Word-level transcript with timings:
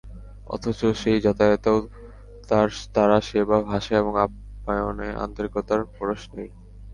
অথচ 0.47 0.79
সেই 1.01 1.17
যাতায়াতেও 1.21 1.77
তারা 2.95 3.17
সেবা, 3.29 3.57
ভাষা 3.69 3.93
এবং 3.97 4.13
আপ্যায়নে 4.25 5.09
আন্তরিকতার 5.25 5.81
পরশ 5.95 6.21
নেই। 6.35 6.49